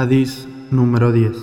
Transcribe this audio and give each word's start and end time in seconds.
Hadís 0.00 0.48
número 0.72 1.12
10 1.12 1.36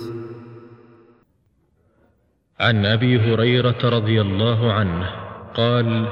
عن 2.58 2.86
أبي 2.86 3.22
هريرة 3.22 3.78
رضي 3.84 4.18
الله 4.20 4.72
عنه 4.72 5.06
قال 5.54 6.08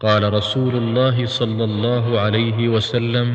قال 0.00 0.32
رسول 0.32 0.74
الله 0.76 1.26
صلى 1.26 1.64
الله 1.64 2.20
عليه 2.20 2.68
وسلم 2.68 3.28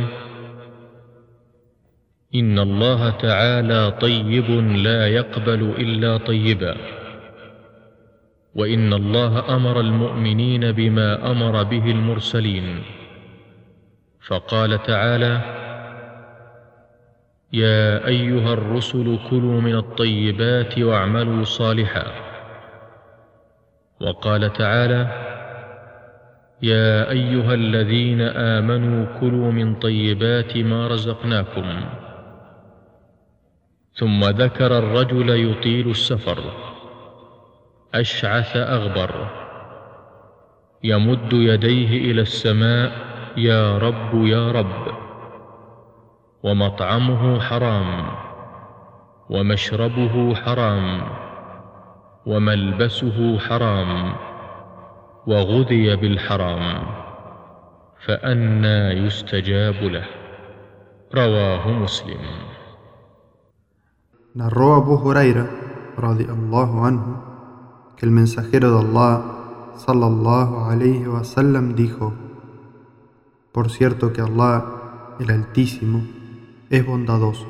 إن 2.36 2.60
الله 2.60 3.10
تعالى 3.10 3.82
طيب 4.02 4.50
لا 4.82 5.08
يقبل 5.08 5.62
إلا 5.78 6.18
طيبا 6.18 6.76
وإن 8.56 8.94
الله 8.94 9.56
أمر 9.56 9.80
المؤمنين 9.80 10.72
بما 10.72 11.32
أمر 11.32 11.64
به 11.64 11.86
المرسلين. 11.92 12.82
فقال 14.28 14.84
تعالى 14.84 15.67
يا 17.54 18.08
أيها 18.08 18.54
الرسل 18.54 19.20
كلوا 19.30 19.62
من 19.62 19.76
الطيبات 19.76 20.80
واعملوا 20.80 21.44
صالحا. 21.44 22.04
وقال 24.02 24.54
تعالى 24.54 25.08
يا 26.62 27.10
أيها 27.10 27.54
الذين 27.54 28.22
آمنوا 28.22 29.20
كلوا 29.20 29.52
من 29.52 29.76
طيبات 29.76 30.58
ما 30.58 30.88
رزقناكم. 30.88 31.82
ثم 33.94 34.24
ذكر 34.24 34.78
الرجل 34.78 35.52
يطيل 35.52 35.90
السفر. 35.90 36.44
أشعث 37.96 38.58
أغبر. 38.58 39.28
يمد 40.84 41.34
يديه 41.34 42.12
إلى 42.12 42.22
السماء 42.22 42.92
يا 43.38 43.78
رب 43.78 44.26
يا 44.26 44.52
رب. 44.52 44.97
ومطعمه 46.44 47.40
حرام 47.40 48.06
ومشربه 49.30 50.36
حرام 50.36 51.02
وملبسه 52.26 53.40
حرام 53.40 54.14
وغذي 55.28 55.96
بالحرام 55.96 56.84
فانى 58.06 59.06
يستجاب 59.06 59.76
له 59.76 60.06
رواه 61.16 61.72
مسلم 61.72 62.20
Narró 64.38 64.76
Abu 64.76 65.02
Huraira, 65.02 65.50
radiallahu 65.98 66.86
anhu, 66.86 67.12
que 67.98 68.06
el 68.06 68.12
mensajero 68.12 68.70
de 68.70 68.80
Allah, 68.86 69.74
sallallahu 69.78 70.70
alayhi 70.70 71.08
wa 71.08 71.24
sallam, 71.24 71.74
dijo: 71.74 72.14
Por 73.52 73.72
cierto 73.72 74.14
que 74.14 74.22
Allah, 74.22 75.16
el 75.20 75.32
Altísimo, 75.32 76.06
es 76.70 76.86
bondadoso 76.86 77.48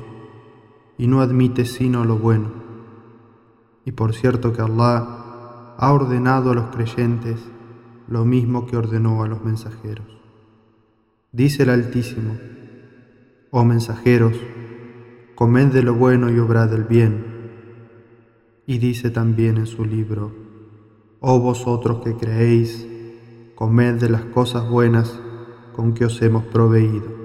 y 0.98 1.08
no 1.08 1.22
admite 1.22 1.66
sino 1.66 2.06
lo 2.06 2.18
bueno. 2.18 2.52
Y 3.86 3.92
por 3.92 4.14
cierto 4.14 4.54
que 4.54 4.62
Allah 4.62 5.76
ha 5.78 5.94
ordenado 5.94 6.52
a 6.52 6.56
los 6.56 6.68
creyentes 6.76 7.40
lo 8.08 8.26
mismo 8.26 8.66
que 8.66 8.78
ordenó 8.78 9.24
a 9.24 9.28
los 9.28 9.44
mensajeros. 9.44 10.06
Dice 11.32 11.64
el 11.64 11.70
Altísimo, 11.70 12.38
oh 13.52 13.64
mensajeros, 13.64 14.34
comed 15.36 15.68
de 15.68 15.84
lo 15.84 15.94
bueno 15.94 16.32
y 16.32 16.40
obrad 16.40 16.70
del 16.70 16.84
bien. 16.84 17.26
Y 18.66 18.80
dice 18.80 19.12
también 19.12 19.58
en 19.58 19.68
su 19.68 19.86
libro, 19.86 20.34
oh 21.20 21.40
vosotros 21.40 22.02
que 22.04 22.16
creéis, 22.16 22.88
comed 23.56 23.96
de 23.96 24.10
las 24.10 24.26
cosas 24.26 24.70
buenas 24.70 25.22
con 25.76 25.94
que 25.94 26.06
os 26.06 26.22
hemos 26.22 26.46
proveído. 26.46 27.17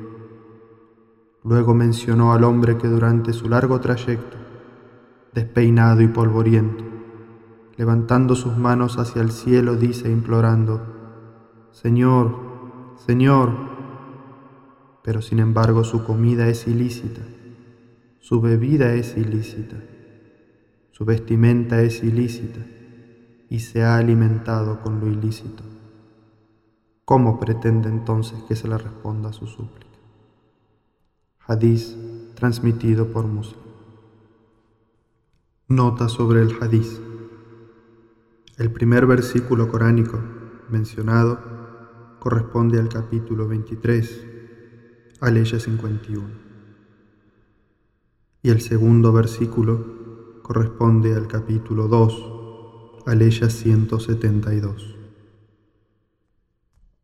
Luego 1.44 1.74
mencionó 1.74 2.32
al 2.32 2.44
hombre 2.44 2.78
que 2.78 2.86
durante 2.86 3.32
su 3.32 3.48
largo 3.48 3.80
trayecto, 3.80 4.36
despeinado 5.34 6.00
y 6.00 6.08
polvoriento, 6.08 6.84
levantando 7.76 8.36
sus 8.36 8.56
manos 8.56 8.98
hacia 8.98 9.22
el 9.22 9.32
cielo, 9.32 9.74
dice 9.74 10.10
implorando, 10.10 10.80
Señor, 11.72 12.36
Señor, 12.96 13.50
pero 15.02 15.20
sin 15.20 15.40
embargo 15.40 15.82
su 15.82 16.04
comida 16.04 16.46
es 16.46 16.68
ilícita, 16.68 17.22
su 18.20 18.40
bebida 18.40 18.94
es 18.94 19.16
ilícita, 19.16 19.76
su 20.92 21.04
vestimenta 21.04 21.82
es 21.82 22.04
ilícita 22.04 22.60
y 23.48 23.58
se 23.58 23.82
ha 23.82 23.96
alimentado 23.96 24.80
con 24.80 25.00
lo 25.00 25.08
ilícito. 25.08 25.64
¿Cómo 27.04 27.40
pretende 27.40 27.88
entonces 27.88 28.42
que 28.44 28.54
se 28.54 28.68
le 28.68 28.78
responda 28.78 29.30
a 29.30 29.32
su 29.32 29.46
súplica? 29.46 29.91
Hadís 31.44 31.96
transmitido 32.36 33.08
por 33.08 33.24
Muslim. 33.26 33.58
Nota 35.66 36.08
sobre 36.08 36.40
el 36.40 36.56
Hadís. 36.60 37.00
El 38.58 38.70
primer 38.70 39.06
versículo 39.06 39.68
coránico 39.68 40.20
mencionado 40.70 41.40
corresponde 42.20 42.78
al 42.78 42.88
capítulo 42.88 43.48
23, 43.48 44.24
aleya 45.20 45.58
51. 45.58 46.28
Y 48.42 48.50
el 48.50 48.60
segundo 48.60 49.12
versículo 49.12 50.42
corresponde 50.42 51.16
al 51.16 51.26
capítulo 51.26 51.88
2, 51.88 53.02
aleya 53.06 53.50
172. 53.50 55.01